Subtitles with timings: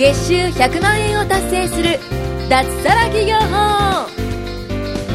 [0.00, 1.98] 月収100万円を達成する
[2.48, 4.08] 脱サラ企業法。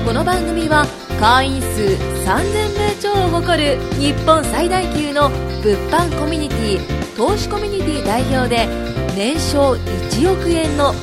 [0.05, 0.85] この番組は
[1.19, 5.29] 会員数3000名超を誇る日本最大級の
[5.63, 8.67] 物販コミュニティ投資コミュニティ代表で
[9.15, 10.93] 年商1億円の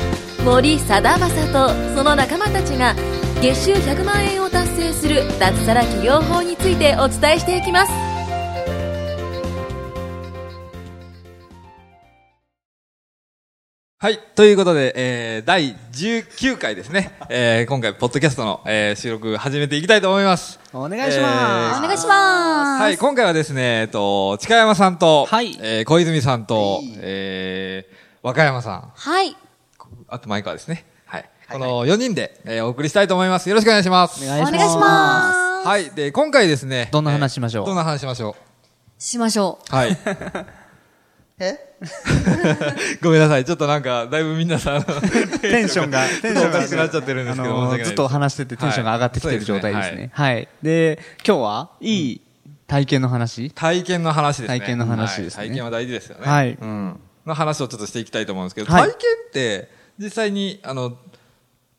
[0.45, 2.95] 森貞正とその仲間たちが
[3.41, 8.12] 月収100万円を達成する脱サラ企業法についてお伝えしていきます。
[14.03, 14.19] はい。
[14.35, 17.13] ということで、えー、第19回ですね。
[17.29, 20.59] えー、今回、ポッドキャストの、えー、収録始めていきたいと思います。
[20.73, 21.79] お願いします。
[21.79, 22.99] お願いしますはい。
[22.99, 27.95] 今回はですね、えっと、近山さんと、はいえー、小泉さんと、えー、
[28.25, 29.37] 和歌山さん、はい
[30.09, 30.85] あと前川ですね。
[31.05, 31.31] はい。
[31.53, 33.49] この4人で、えー、お送りしたいと思います。
[33.49, 34.25] よろしくお願いします。
[34.25, 34.77] お願いします。
[34.79, 35.91] ますはい。
[35.93, 36.89] で、今回ですね。
[36.91, 37.63] どんな話しましょう？
[37.63, 38.35] えーどんな話しましょ
[38.99, 39.73] しましょう。
[39.73, 39.97] はい。
[41.39, 41.72] え？
[43.03, 43.45] ごめんなさい。
[43.45, 44.85] ちょっとなんか、だいぶ皆さん、
[45.41, 50.11] テンションが、テンションおかしくなっちゃってるんですけどずっと話しててテンションが上がってきてる状態ですはいね。
[50.13, 50.49] はい。
[50.63, 52.21] で、今日はいい
[52.67, 53.51] 体験の話？
[53.51, 54.59] 体験の話ですね。
[54.61, 56.31] 体験の話ですねはい体験は大事ですよね。
[56.31, 57.01] はいうん。
[57.27, 60.97] の話をちょっとしていきたいと思うんですけど、はい体験って、実際に、あの、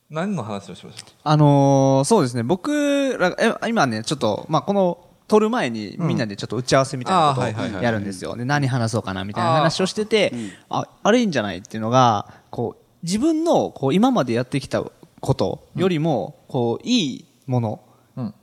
[0.10, 8.38] 何の話をしましょあのーそうですね、僕ら、え今ね、ちょっと、まあ、この、撮る前にみんなでちょっと打ち合わせみたいなことをやるんですよ。
[8.38, 10.32] で、何話そうかなみたいな話をしてて、
[10.70, 14.84] あ、あれいいんじゃないっていうのが、こう、自分の、こう、今までやってきた
[15.22, 17.82] ことよりも、こう、いいもの
[18.16, 18.34] うん。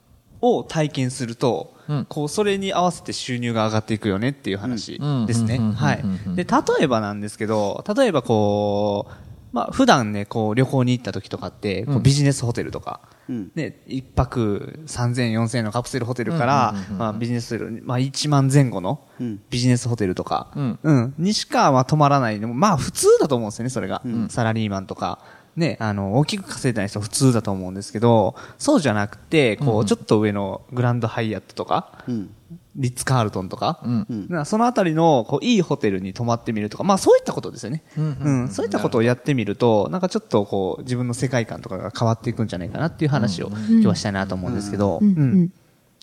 [0.40, 2.06] を体験すると、うん。
[2.08, 5.26] こう、それに合わせて収入が上がっていくよねっていう話うん。
[5.26, 5.60] ですね。
[5.60, 6.04] はい。
[6.34, 13.52] で、例えばなんですけど、例えばこう、まあ、普段ね、こう、旅行に行った時とかって、こうビジネスホテルとか、うん。
[13.54, 16.98] ね、一泊3000、4000円のカプセルホテルからうんうんうんう、ん。
[16.98, 19.40] まあ、ビジネスホテル、まあ、1万前後のうん。
[19.50, 20.78] ビジネスホテルとか、うん。
[20.82, 24.02] うん、にしか、まあ、泊まらないまあ、普通だと思うんですよね、それが。
[24.28, 25.18] サラリーマンとか。
[25.56, 32.30] ね、あの、大きく稼いだ人は普通だと思うんですけど、そうじゃなくて、こう、ちょっと上のグランドハイアットとか、うん。
[32.76, 34.46] リッツ・カールトンとか、うん。
[34.46, 37.82] そのあたりの、こう、いいホテルに泊まってみるとか、まあそういったことですよね。
[37.96, 45.50] うんうん、そういったことをやってみると、なんかちょっとこう、自分の世界観とかが変わっていくんじゃないかなっていう話を今日はしたいなと思うんですけど、うん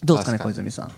[0.04, 0.92] どうですかね、小泉さん。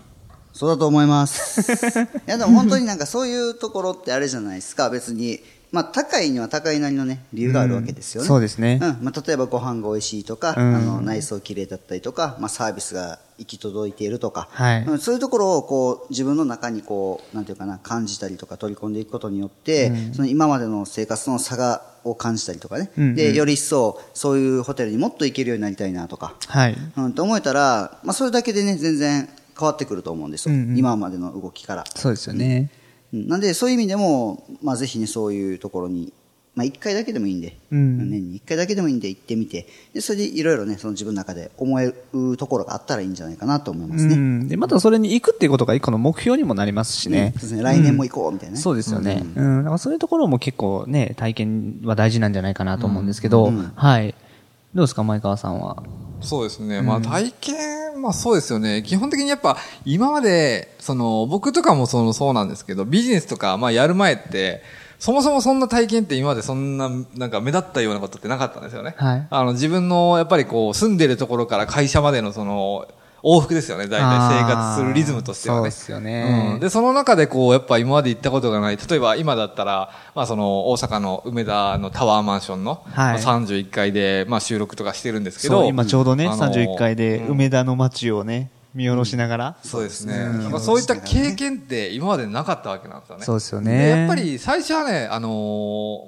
[0.52, 1.62] そうだと思います。
[2.00, 5.40] いや、でも本当になんかそういうところってあれじゃないですか、別に。
[5.72, 8.28] まあ、高いには高いなりのね、理由があるわけですよね。
[8.28, 9.04] そうですねうん。
[9.04, 22.90] まあ、例えばご飯が美味しいとか、うんあの、内装綺麗だったりとか、まあ、サービスが行き届いているとか、はいうんそういうところをこう、自分の中にこう、なんていうかな、感じたりとか取り込んでいくことによって、その今までの生活の差が、を感じたりとかね。
[22.96, 26.34] うんうんで、より一層、そういうホテルにもっと行けるようになりたいなとか。
[26.48, 26.76] はい。
[26.96, 29.28] うん、と思えたら、まあ、それだけでね、全然
[29.58, 30.54] 変わってくると思うんですよ。
[30.54, 31.84] うんうん今までの動きから。
[31.94, 32.70] そうですよね。
[33.12, 36.12] うんなんで、そういう意味でも、まあ、ぜひね、そういうところに、
[36.54, 44.14] まあ、一回だけでもいいんで、うん年に一回だけでもいいんで行ってみて、で、それでいろいろね、その自分の中で思えるところがあったらいいんじゃないかなと思いますね。
[44.14, 44.48] うん。
[44.48, 47.32] で、またそれに行くっていうことが一個の目標にもなりますしね。
[47.36, 48.60] そうですね、来年も行こうみたいなね。
[48.60, 49.22] そうですよね。
[49.36, 49.58] うん。
[49.58, 54.14] だからそういうところも結構ね、体験は大事なんじゃないかなと思うんですけど、うんはい。
[54.74, 55.82] どうですか、前川さんは？
[56.22, 56.82] そうですね。
[56.82, 58.82] まあ体験、まあそうですよね。
[58.82, 64.62] 基本的にやっぱ今まで、その僕とかもそのそうなんですけど、ビジネスとかまあやる前って、
[64.98, 68.94] そもそもそんな体験って今までそんな、なんか目立ったようなことってなかったんですよね。
[68.98, 72.86] はいあの自分のやっぱりこう住んでるところから会社までのその、
[73.22, 73.86] 往復ですよね。
[73.86, 75.58] 大体生活するリズムとしてはね。
[75.58, 78.76] そうですよねうんで、その中でこう、やっぱ今まで行ったことがない。
[78.76, 85.64] 例えば今だったら、まあその大阪の梅田のタワーマンションの、はいまあ31階で、まあ収録とかしてるんですけど。
[85.64, 89.56] 今ちょうどね、あの31階でうん梅田の街をね、見下ろしながら。
[89.62, 90.16] そうですね。
[90.16, 93.24] なんかそういった経験って今までなかったわけなんですよね。
[93.24, 93.88] そうですよでね。
[93.88, 95.30] やっぱ、り最初はね、あのー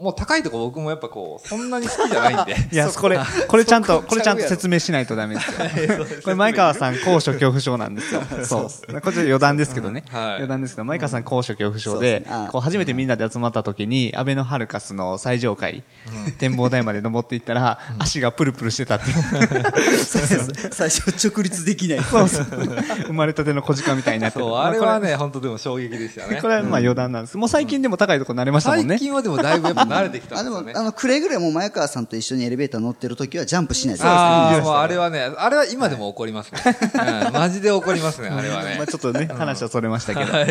[0.02, 2.56] もう高いとこ僕もやっぱこう、そんなに好きじゃないんで。
[2.72, 3.18] いや、これ、
[3.48, 6.06] これちゃんと、これちゃんと説明しないとダメですよ。
[6.22, 8.22] これ前川さん高所恐怖症なんですよ。
[8.44, 8.62] そう。
[8.62, 10.04] これちょっと余談ですけどね。
[10.10, 15.82] はい余談ですけど、前川さん高所恐怖症でですねあ、こう初めてみんなで集まった時に、安倍のハルカスの最上階、
[16.38, 19.04] 展望台まで登っていったら、足がプルプルしてたって。
[20.70, 22.00] 最初直立できない。
[22.02, 22.46] そうそう。
[23.06, 26.40] 生まれたての小鹿みたいになってるそう、あれはね、本当でも衝撃でしたね。
[26.40, 27.36] これはまあ余談なんです。
[27.36, 28.88] もう最近でも高いとこ慣れましたもんね。
[28.88, 30.72] 最近はでもだいぶやっぱ慣れてきたあ、んですよね。
[30.72, 36.60] でも、あの、くれぐれも前川さんと一緒にエレベーター乗ってる時はジャンプしないでああ、もうあれはね、あれは今でも起こりますね。
[37.26, 38.86] うんマジで起こりますね、あれはね まあ。
[38.86, 40.32] ちょっとね、話はそれましたけど。
[40.32, 40.46] はい。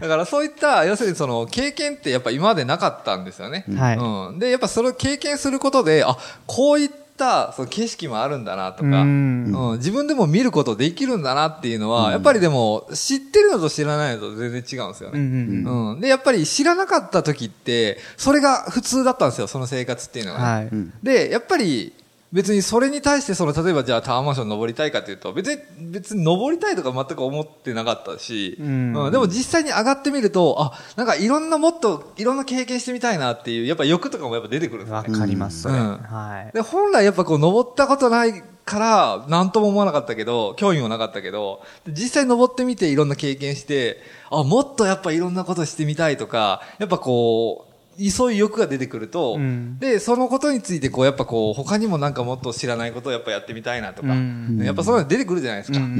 [0.00, 3.64] だからそういった、要するにその経験ってやっぱ今までなかったんですよね。
[3.76, 4.38] はいうん。
[4.38, 6.16] で、やっぱそれを経験することで、あ、
[6.46, 15.18] こういっったその景色もあるんだなとか、ううんん自分でも見ることできるんだなっていうのは、やっぱりでも、知ってるのと知らないのと全然違うんですよね。
[15.18, 16.00] んうん。
[16.00, 20.44] で、やっぱり知らなかった時って、それが普通だったんですよ、その生活っていうのがね。
[20.44, 20.64] はい。
[20.66, 21.92] うんで、やっぱり、
[22.34, 25.60] 別にそれに対して、その、例えばじゃあタワーマンション登りたいかというと、別に、
[25.92, 35.16] 別に登りたいとか全く思ってなかったし、うんでも実際に上がってみると、あ、なんかいろんなもっと、いろんな経験してみたいなっていう、やっぱ欲とかもやっぱ出てくるんですよわね。
[35.16, 35.68] かります。
[35.68, 36.52] うんはい。
[36.52, 43.98] で、本来やっぱこう登ったことないから、なんとも思わなかったけど、興味もなかったけど、実際登ってみていろんな経験して、
[44.30, 47.73] あ、もっとやっぱいろんなことしてみたいとか、やっぱこう、
[48.10, 55.78] そういう欲が出てくると、うんで、そのことについてこう、やっぱこう、他にもなんかもっと知らないことをやっぱやってみたいなとか、うんやっぱそういうの出てくるじゃないですか。
[55.78, 55.96] ううん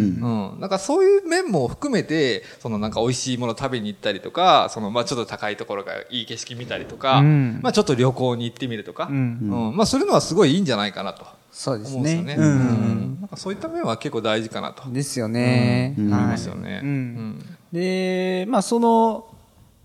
[0.56, 0.60] ん。
[0.60, 11.24] なんかそういう面も含めて、そのなんか美味しいもの食べに行ったりとか、そのまあちょっと高いところがいい景色見たりとか、うんまあちょっと旅行に行ってみるとか、うんうんまあそういうのはすごいいいんじゃないかなと。
[11.52, 12.22] そうですね。
[12.22, 12.34] ね。
[12.36, 13.18] ううんん。
[13.20, 15.94] なんかそういった面は結構大事かなとですよね。
[15.96, 16.80] 思いますよね。
[16.82, 19.26] うんで、まあその、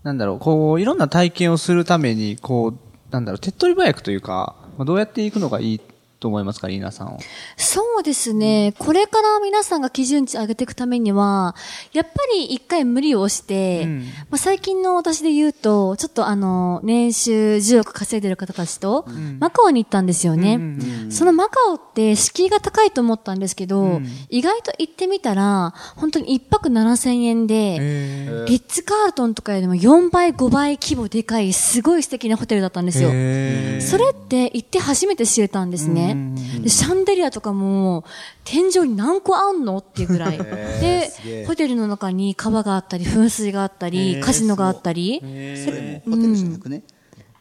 [0.02, 5.80] なんだろう、こう、いろんな体験をするために、こう、なんだろう、手っ取り早くというか、まあどうやっていくのがいい
[6.20, 7.18] と思いますか、リーナさんは。
[7.56, 8.74] そうですね。
[8.78, 11.56] これから皆さんが基準値上げていくためには、
[11.92, 13.98] やっぱり一回無理をして、うん
[14.30, 19.06] まあ、最近の私で言うと、ちょっとあの、年収10億稼いでる方たちと、
[19.38, 20.56] マカオに行ったんですよね。
[20.56, 33.10] うんそのマカオって敷居が高いと思ったんですけど、うん意外と行ってみたら、本当に一泊7000円で、へリッツ・カールトンとかよりも4倍、5倍規模でかい、すごい素敵なホテルだったんですよ。
[33.12, 36.62] えそれって行って初めて知れたんですねうん。
[36.62, 38.04] で、シャンデリアとかも、
[38.44, 40.38] 天井に何個あんのっていうぐらい。
[40.38, 45.18] で、ホテルの中に川があったり、噴水があったり、カジノがあったり。
[45.20, 46.82] それもホテルじゃなくね。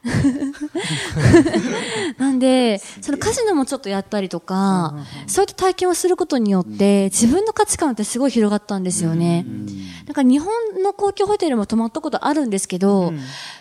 [2.18, 4.96] なんで、そのカジノもちょっとやったりとか、
[5.28, 9.46] そういった体験をすることによって、自分の価値観ってすごい広がったんですよね。
[10.06, 13.14] なんか日本の高級ホテルも泊まったことあるんですけど、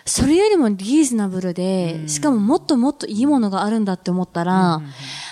[0.05, 4.81] それよりもリーズナブルで、しかももっともっといいものがあるんだって思ったら、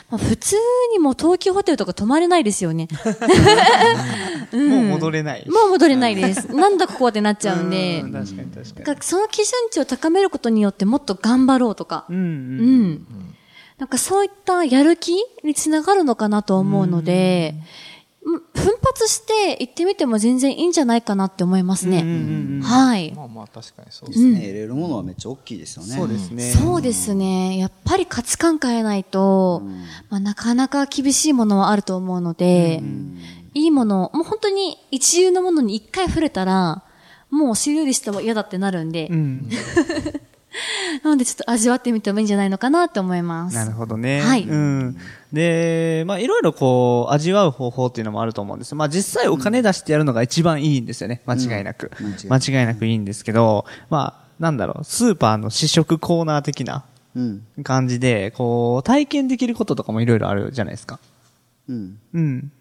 [0.09, 0.55] まあ、普通
[0.93, 2.87] にもう東急ホテルとか泊まれないですよね。
[4.53, 5.45] もう戻れない。
[5.49, 6.47] もう戻れないです。
[6.55, 8.01] なんだここはってなっちゃうんで。
[8.01, 12.05] うん確かに確かだからその基準値を高めることによってもっと頑張ろうとか。
[12.09, 12.15] に。
[12.15, 13.05] うんうん。
[13.77, 15.13] なんかそういったやる気
[15.43, 17.63] につながるのかなと思うので、うん
[18.27, 18.41] 奮
[18.83, 22.03] 発して行ってみても全然いいんじゃないかなって思いますね。
[22.61, 23.13] はい。
[23.15, 24.39] まあまあ確かにそうでですすね。
[24.39, 24.39] ね。
[24.47, 25.95] 得れるものはめっちゃ大きいですよね。
[25.95, 26.51] そうですね。
[26.51, 27.57] そうですね。
[27.57, 29.61] やっぱり価値観変えないと、
[30.09, 32.83] まあ、なかなか厳しいものはあると思うので、
[33.53, 36.83] いいもの、もう本当に一流のものに一回触れたら、
[37.29, 39.49] もう知るよりしても嫌だってなるんで、うん。
[41.03, 43.55] なのでちょっと味わってみてもいいんじゃないのかなって思います。
[43.55, 44.21] なるほどね。
[44.21, 44.97] はいうん。
[45.33, 51.21] で、まあ、いろいろこう、味わう方法っていうのもあると思うんですまあ、実際お金出してやるのが一番いいんですよね。
[51.25, 51.91] 間違いなく。
[51.99, 56.83] うん間違いなくいいんですけど、まあ、なんだろう、スーパーの試食コーナー的な
[57.15, 57.41] うん。
[57.63, 60.99] 感じで、こう、体験できることとかもいろいろあるじゃないですか。
[61.67, 61.97] うん。
[62.13, 62.51] うん。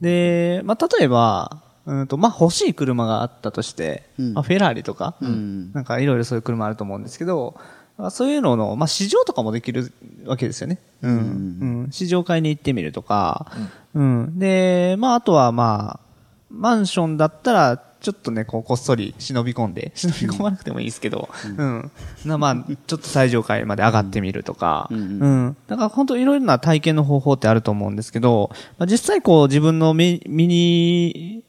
[0.00, 7.54] で、まあ、例えば、うんと、まあ、欲しい車があったとして、うんまあ、フェラーリとか、んなんかいろいろそういう車あると思うんですけど、
[7.96, 9.92] まあ、そういうのの、まあ、市場とかもできる
[10.24, 10.78] わけですよね。
[11.02, 11.12] うん。
[11.12, 11.88] うん。
[11.92, 13.46] 市場買いに行ってみるとか、
[13.94, 14.38] うん。
[14.38, 16.04] で、まあ、あとはまあ、
[16.50, 21.90] マンションだったら、ちょっとね、こう、こっそり忍び込んで、忍び込まなくてもいいですけど、うん。
[22.26, 22.56] なまあ、
[22.86, 25.56] ちょっと最上階まで上がってみるとか、ううんん。
[25.68, 31.44] だから本当いろいろな体験の方法ってあると思うんですけど、まあ、実際こう自分の身身に、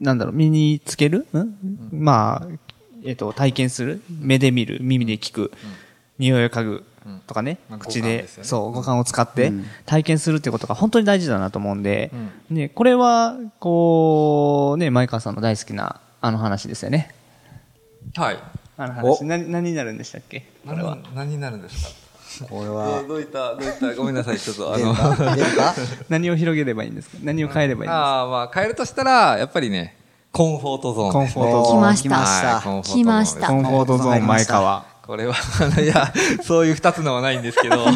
[0.00, 1.48] なんだろう、身につける、ん？
[1.92, 2.48] まあ、
[3.04, 4.02] えっ、と、体験する？
[4.20, 5.52] 目で見る、耳で聞く、
[6.18, 6.84] 匂いを嗅ぐ？
[7.26, 8.22] とかね、まあ口で。
[8.22, 8.26] ね。
[8.42, 9.64] そう、五感を使ってうん。
[9.86, 12.10] 体験するってことが本当に大事だなと思うんで、
[12.50, 17.14] ね、これは、こう、ね、前川さんの大好きなあの話ですよね。
[18.14, 18.38] はい。
[18.76, 19.24] あの話。
[19.24, 20.44] 何、何になるんでしたっけ？
[20.66, 20.96] これは。
[20.96, 22.07] 何何になるんですか？
[22.46, 24.94] これどはう、どういった、どういった、ごめんなさい、ちょっとあの、
[26.08, 27.18] 何を広げればいいんですか？
[27.22, 27.94] 何を変えればいいんですか？
[27.94, 29.96] ああ、まあ変えるとしたら、やっぱりね、
[30.32, 31.12] コンフォートゾーン。
[31.12, 31.96] コンフォートゾーン。
[31.96, 32.82] 来ました。
[32.82, 33.46] 来ました。
[33.52, 34.84] はいコンフォートゾーン前川。
[35.08, 35.34] これは、
[35.82, 36.12] いや、
[36.44, 37.78] そういう二つのはないんですけど、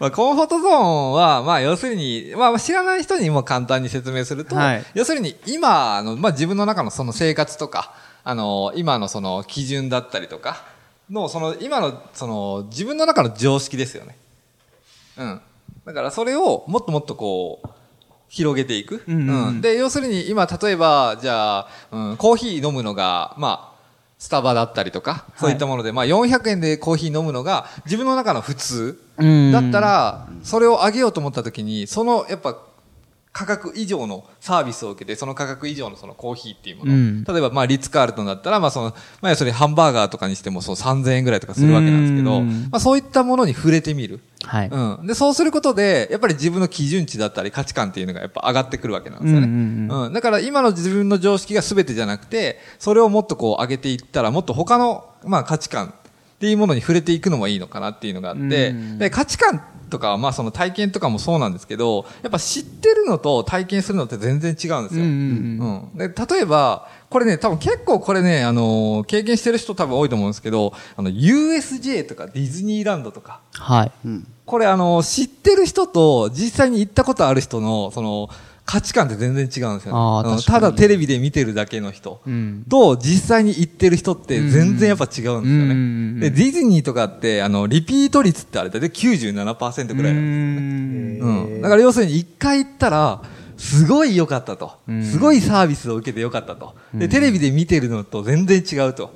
[0.00, 4.84] まあ、コンフォートゾーンは、まあ、要するに、まあ、知らない人にも簡単に説明すると、はい。
[4.94, 7.92] 要するに、今の、まあ、自分の中のその生活とか、
[8.24, 10.62] あの、今のその基準だったりとか、
[11.10, 14.16] の、その、今の、その、自分の中の常識ですよね。
[15.18, 15.40] うん。
[15.84, 17.68] だから、それを、もっともっとこう、
[18.28, 19.02] 広げていく。
[19.06, 23.72] うんうんうんで、要するに、今、例えば、じゃあ、うん、コーヒー飲むのが、まあ、
[24.22, 29.02] スタバだったりとか、そういったもので、まあ400円でコーヒー飲むのが自分の中の普通。
[29.18, 32.56] うんだったら、それを上げようと思った時に、その、やっぱ、
[33.32, 36.92] 価格以上のサービスを受けて、その価格以上のそのコーヒーっていうもの。
[36.92, 44.20] うん例えば、まあ、リッツ・カールトンだったら、まあ、その、まあ、それハンバーガーとかにしても、そう3000円ぐらいとかするわけなんですけど、うんまあ、そういったものに触れてみる。
[44.44, 44.68] はい。
[44.68, 45.06] うん。
[45.06, 49.46] で、そうすることで、やっぱり自分の基準値だったり価値観っていうのがやっぱ上がってくるわけなんですよね。
[49.46, 55.94] うんうんうんだから今の自分の常識が全てじゃなくて、それをもっとこう上げていったら、もっと他の、まあ価値観
[56.42, 65.04] っていうものに触れていくのもいいのかなっていうのがあって、うんで価値観とかはまあその体験とかもそうなんですけど、やっぱ知ってるのと体験するのって全然違うんですよ。
[65.04, 65.10] うん
[65.60, 65.98] うんうん。
[65.98, 73.92] で、例えば、これね、多分結構これね、あのー経験してる人多分多いと思うんですけど、あの、USJ とかディズニーランドとか、はい。
[74.06, 74.26] うん。
[74.46, 78.30] これあの、知ってる人と実際に行ったことある人の、その、
[78.72, 80.42] 価値観って全然違うんですよね。
[80.46, 82.22] ただテレビで見てるだけの人。
[82.26, 82.64] うん。
[82.70, 85.74] と、実際に行ってる人って全然やっぱ違うんですようんうんうんうね。
[85.74, 91.42] んで、ディズニーとかって、あの、リピート率ってあれだいたい97%ぐらいなんですよね。
[91.44, 91.60] うんうん。
[91.60, 93.22] だから要するに一回行ったら、
[93.58, 95.04] すごい良かったとうん。
[95.04, 96.74] すごいサービスを受けて良かったと。
[96.94, 99.12] で、テレビで見てるのと全然違うと。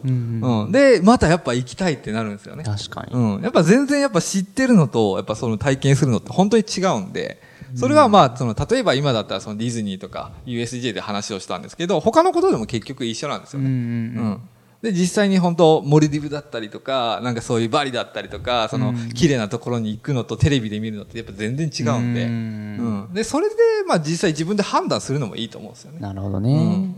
[0.70, 2.62] で、またやっぱ行きたいってなるんですよね。
[2.62, 3.14] 確かに。
[3.14, 3.42] うん。
[3.42, 7.40] やっぱ全然やっぱ知ってるのと、やっぱその体験するのって本当に違うんで、
[7.74, 13.66] それはまあ、その、例えば今だったらそのディズニーとか USJ で話をしたんですけど、他のことでも結局一緒なんですよね。
[13.66, 14.40] うんうんうんうん
[14.82, 23.14] で、実際に本当、モルディブだったりとか、なんかそういうバリだったりとか、その、綺麗なところに行くのとテレビで見るのってやっぱ全然違うんで、ううんん。
[23.14, 23.54] で、それで、
[23.88, 25.98] まあ実際自分で判断するのもいいと思うんですよね。
[26.00, 26.95] なるほどうねん。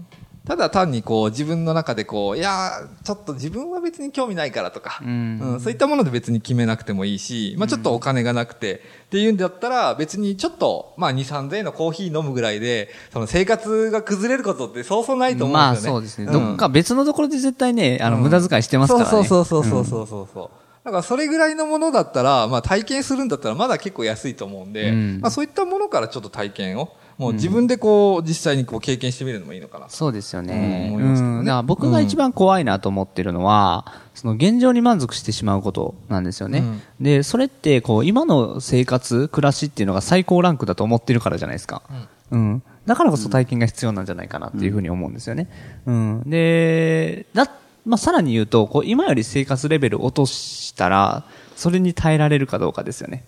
[0.49, 15.95] ただ単にこう自分の中でこう、いやー、ちょっと自分は別に興味ないからとか、うんうんそういったもので別に決めなくてもいいし、まあちょっとお金がなくて、っていうんだったら別にちょっと、まあ2、3000円のコーヒー飲むぐらいで、その生活が崩れることってそうそうないと思まあうんですよね。
[15.97, 16.27] そうですね。
[16.29, 19.11] んどっか別のところで絶対ね、あの、無駄遣いしてますからね。
[19.11, 20.51] そうそうそうそうそうそうそう。
[20.85, 29.89] だからそれぐらいのものだったら、まあ体験するんだったらまだ結構安いと思うんで、うんまあそういったものからちょっと体験を、もう自分でこう実際にこう経験してみるのもいいのかな。
[29.89, 30.91] そうですよね。
[30.93, 36.61] うん思いますけどね僕が一番怖いなと思ってるのは、その現状に満足してしまうことなんですよね。
[36.61, 41.83] うんで、それって、こう、今の生活、暮らしっていうのが最高ランクだと思ってるからじゃないですか。
[42.31, 42.63] うん。
[42.87, 45.49] だからこそ体験が必要なんじゃないかなっていうふうに思うんですよね。
[45.87, 46.23] うん。
[46.27, 47.51] で、だ、
[47.87, 51.25] まあ、さらに言うと、こう、今より生活レベル落としたら、
[51.57, 53.25] それに耐えられるかどうかですよね。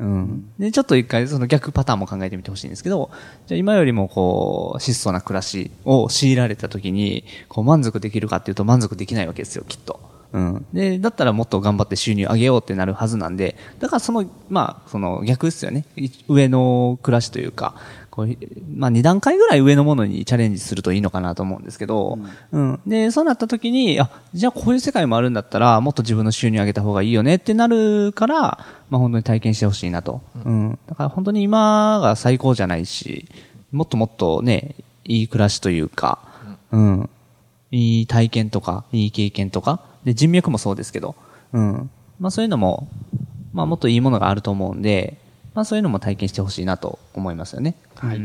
[0.00, 0.50] うん。
[0.58, 3.10] で、ちょっと一回その逆パターンも考えてみてほしいんですけど、
[3.46, 10.09] じゃ今よりもこう、質素な暮らしを強いられた時に、こう満足できるかっていうと満足できないわけですよ、きっと。
[10.32, 10.66] うん。
[10.72, 15.84] で、だったらもっと頑張って収入上げようってなるはずなんで、だからその、まあ、その逆ですよね。
[15.96, 17.74] い上の暮らしというか、
[18.10, 18.36] こう、
[18.74, 22.18] まあ二段階ぐらい上のものにチャレンジするといいのかなと思うんですけど、
[22.52, 22.80] うん。
[22.86, 28.36] で、そうなった時に、あ、じゃあこういう世界もあるんだったら、もっと自分の収入上げた方がいいよねってなるから、
[28.90, 30.22] まあ本当に体験してほしいなと。
[30.44, 30.78] うん。
[30.88, 33.26] だから本当に今が最高じゃないし、
[33.72, 36.18] もっともっとね、いい暮らしというか、
[36.72, 37.10] うん。
[37.72, 41.14] いい体験とか、いい経験とか、で、人脈もそうですけど、
[41.52, 41.90] うん。
[42.18, 42.88] まあそういうのも、
[43.52, 45.18] まあもっといいものがあると思うんで、
[45.54, 47.74] まあそういうのも体験してほしいなと思いますよね。
[47.96, 48.20] はい。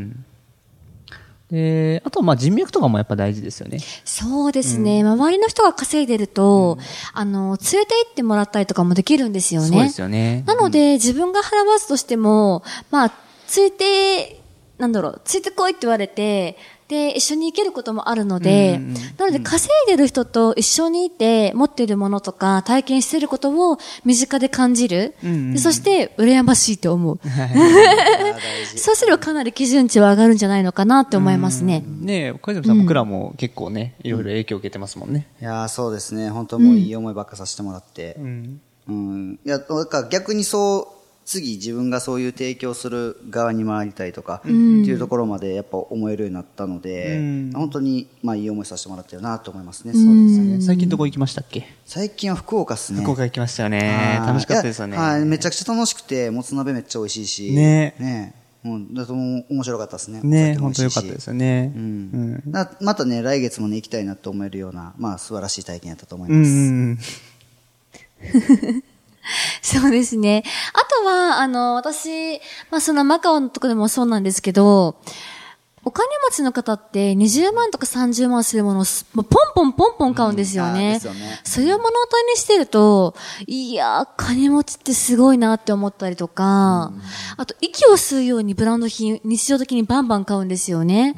[1.50, 3.78] で、あとまあ人脈とかもやっぱ大事ですよね。
[4.04, 5.02] そうですね。
[5.02, 6.78] 周りの人が稼いでると、
[7.12, 9.68] あの、連れて行ってもらったりとかもできるんですよね。
[9.68, 10.42] そうですよね。
[10.46, 13.12] なので、自分が払わずとしても、まあ、
[13.46, 14.40] ついて、
[14.78, 16.56] なんだろう、ついてこいって言われて、
[16.88, 25.14] で、一緒に行けることもあるので、うんうんなので、稼いでる人と一緒にいて、持っているものとか、体験していることを身近で感じる。
[25.24, 27.18] うんうんでそして、羨ましいと思う。
[28.76, 31.82] そうすればかなり基準値は上がるんじゃないのかなって思いますね。
[32.00, 35.26] ねえ、小泉さん、僕らも結構ね、いろいろ影響を受けてますもんね。
[35.40, 36.30] いやーそうですね。
[36.30, 38.16] 本当もういい思いばっかさせてもらって。
[38.18, 38.60] うん。
[38.88, 39.38] うん。
[39.44, 40.95] いや、だから逆にそう、
[41.26, 49.92] 次自分がそういう提供する側に回りたいとか、っていうところまでやっぱ思えるようになったので、うん本当に、まあいい思いさせてもらってるなと思いますね。
[49.92, 50.60] そうですね。
[50.62, 51.66] 最近どこ行きましたっけ？
[51.84, 53.02] 最近は福岡っすね。
[53.02, 54.18] 福岡行きましたよね。
[54.20, 54.96] はい楽しかったですよね。
[54.96, 57.52] はい、めちゃくちゃ楽しくて、もつ鍋めっちゃ美味しいし。
[57.52, 60.20] ねねうん、だとも面白かったですね。
[60.22, 61.72] ね本当良かったですよね。
[61.74, 62.42] ううんん。
[62.46, 67.12] なまたね、来月もね、行きたいなと思えるような、まあ素晴らしい体験やったと思いうんます。
[68.72, 68.82] うん。
[69.66, 70.44] そうですね。
[70.74, 72.36] あとは、あの、私、
[72.70, 75.00] まあそのマカオのとこでもそうなんですけど、
[75.88, 80.94] お金持ちの方って20万とか30万するものをすもうポンポンポンポン買うんですよね。
[80.94, 83.14] ですよねそういうものを手にしてると、
[83.46, 86.92] いやー、金持ちってすごいなって思ったりとか、
[87.36, 91.14] あと息を吸うようにブランド品、日常的にバンバン買うんですよね。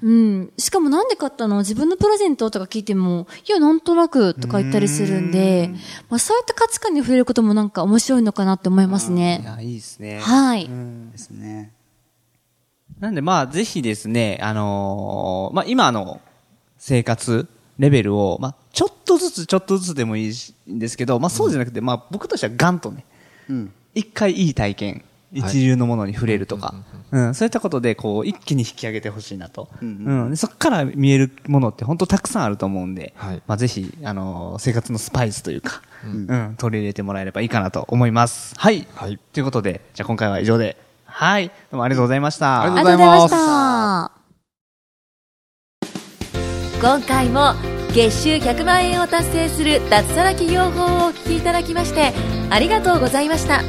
[0.00, 0.52] うん。
[0.58, 1.58] しかもなんで買ったの？
[1.58, 5.70] 自分のプレゼントとか聞いても、いや、なんとなくとか言ったりするんで、
[6.08, 9.42] まあそういった価値観に触れることもなんか面白いのかなって思いますいね。
[9.44, 10.20] や、いいですね。
[10.20, 10.70] はい。
[11.10, 11.72] ですね。
[13.04, 16.22] なんでまあ、ぜひですね、あのーまあ今の
[16.78, 17.46] 生活
[17.78, 23.04] レベルを、まあちょっとずつちょっとずつでもいいしんですけど、まあそうじゃなくて、まあ僕としてはガンとね、
[23.50, 23.72] うん。
[23.94, 26.74] 一回いい体験、一流のものに触れるとか、
[27.10, 29.68] うん、そういったことで、こう、一気に引き上げてほしいなと。
[29.82, 38.54] ううんん、でそこから見えるものって本当たくさんあると思うんで、はいまあぜひ、あのー生活のスパイスというか、うん、取り入れてもらえればいいかなと思います。
[38.56, 38.88] はい。
[38.94, 40.78] はいということで、じゃあ今回は以上で、
[41.16, 41.46] はい。
[41.46, 42.62] どうもありがとうございました。
[42.62, 44.24] ありありがとうございました。
[46.80, 47.54] 今回も
[47.94, 52.12] 月収100万円を達成する脱サラ企業法をお聞きいただきまして
[52.50, 53.62] ありがとうございました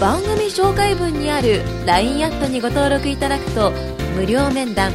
[0.00, 3.70] 番組紹介文にある LINE アットにご登録いただくと
[4.16, 4.92] 無料面談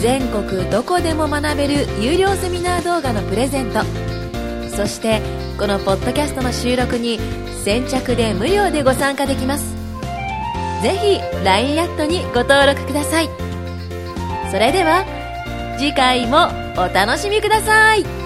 [0.00, 3.80] 全国どこでも学べる有料セミナー動画のプレゼント
[4.70, 5.20] そして
[5.58, 7.18] このポッドキャストの収録に
[7.64, 9.73] 先着で無料でご参加できます
[10.84, 13.30] ぜひ LINE アットにご登録ください。
[14.50, 15.06] それでは
[15.78, 18.23] 次回もお楽しみください。